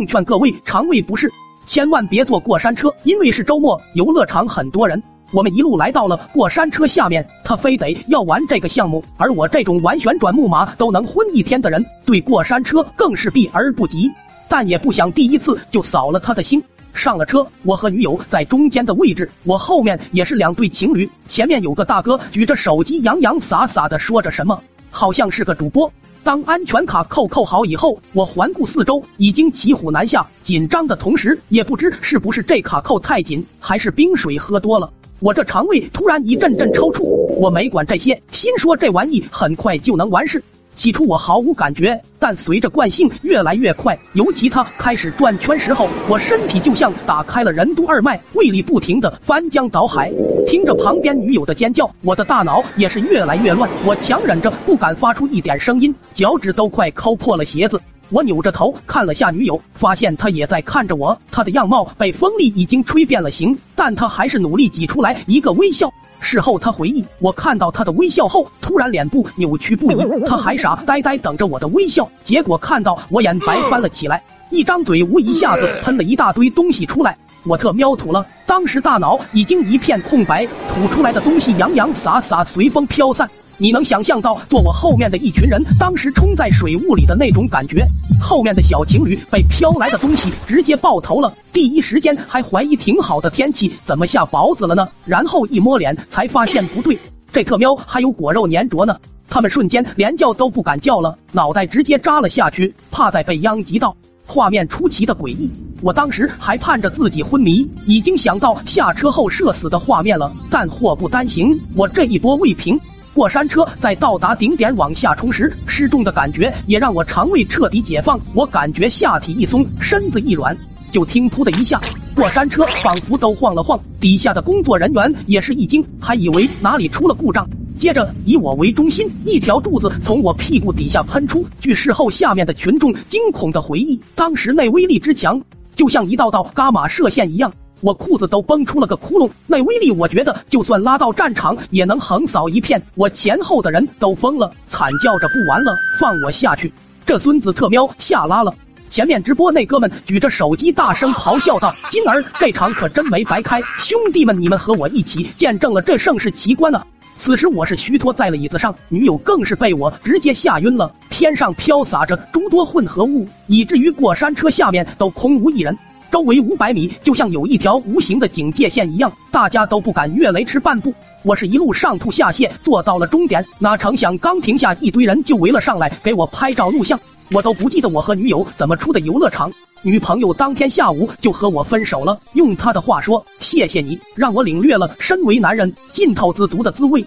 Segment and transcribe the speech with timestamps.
[0.00, 1.30] 奉劝各位肠胃不适，
[1.66, 5.02] 千万别坐过山车，因为是周末，游乐场很多人。
[5.30, 14.10] 我们一路来到了过山车下面，他非得要玩这个项目，而我这种玩旋转木马都能昏一天的人，对过山车更是避而不及。
[14.48, 16.64] 但也不想第一次就扫了他的心。
[16.94, 25.92] 上了车，我和女友在中间的位置，我后面也是两对情侣，前面有个大哥举着手机洋洋洒洒的说着什么，好像是个主播。
[26.22, 34.92] 当安全卡扣扣好以后，我环顾四周，已经骑虎难下，紧张的同时，也不知是不是这卡扣太紧，还是冰水喝多了。
[35.20, 37.02] 我这肠胃突然一阵阵抽搐，
[37.38, 40.42] 我没管这些，心说这玩意很快就能完事。
[40.80, 50.10] 起初我毫无感觉，但随着惯性越来越快，尤其他开始转圈时候，我身体就像打开了任督二脉，胃里不停的翻江倒海。
[50.46, 57.78] 听着旁边女友的尖叫，我的大脑也是越来越乱，我强忍着不敢发出一点声音，脚趾都快抠破了鞋子。
[58.10, 61.16] 我扭着头看了下女友，发现她也在看着我。
[61.30, 65.92] 她的样貌被风力已经吹变了形，但她还是努力挤出来一个微笑。
[66.18, 70.26] 事后她回忆，我看到她的微笑后，突然脸部扭曲不已。
[70.26, 77.16] 她还傻呆呆等着我的微笑，结果看到我眼白翻了起来，一张嘴无一下子喷了一大堆东西出来。
[77.44, 83.30] 我特喵吐了，当时大脑已经一片空白，吐出来的东西洋洋洒洒随风飘散。
[83.62, 87.86] 你能想象到坐我后面的一群人当时冲在水雾里的那种感觉？
[88.18, 94.88] 后面的小情侣被飘来的东西直接爆头了，第一时间还怀疑挺好的天气怎么下雹子了呢？
[95.04, 96.98] 然后一摸脸才发现不对，
[97.34, 98.96] 这特喵还有果肉粘着呢。
[99.28, 103.94] 他们瞬间连叫都不敢叫了，脑袋直接扎了下去，怕再被殃及到。
[104.24, 105.50] 画面出奇的诡异，
[105.82, 110.32] 我当时还盼着自己昏迷，已经想到下车后社死的画面了。
[110.48, 112.80] 但祸不单行，我这一波未平。
[113.12, 118.18] 过山车在到达顶点往下冲时，失重的感觉也让我肠胃彻底解放。
[118.34, 120.56] 我感觉下体一松，身子一软，
[120.92, 121.80] 就听噗的一下，
[122.14, 123.78] 过山车仿佛都晃了晃。
[123.98, 127.48] 底下的工作人员也是一惊，还以为哪里出了故障。
[127.80, 131.44] 接着以我为中心，一条柱子从我屁股底下喷出。
[131.60, 135.42] 据事后下面的群众惊恐的回忆，当时那威力之强，
[135.74, 137.52] 就像一道道伽马射线一样。
[137.80, 142.82] 我裤子都崩出了个窟窿，那威力我觉得就算拉到战场也能横扫一片。
[142.94, 146.72] 我前后的人都疯了，惨叫着不玩了，放我下去！
[147.06, 148.54] 这孙子特喵下拉了！
[148.90, 156.84] 前面直播那哥们举着手机大声咆哮道：“金儿，这场可真没白开，兄弟们，你们和我一起见证了这盛世奇观啊！”
[157.18, 160.92] 此时我是虚脱在了椅子上，女友更是被我直接吓晕了。
[161.08, 165.76] 天上飘洒着诸多混合物，以至于过山车下面都空无一人。
[166.10, 170.92] 周围五百米就像有一条无形的警戒线一样，大家都不敢越雷池半步。
[171.22, 176.98] 我是一路上吐下泻，坐到了终点，哪成想刚停下，一堆人就围了上来给我拍照录像。
[177.32, 182.18] 我都不记得我和女友怎么出的游乐场，女朋友当天下午就和我分手了。
[182.32, 186.98] 用她的话说：“谢谢你，让我领略了身为男人尽头自足的滋味。”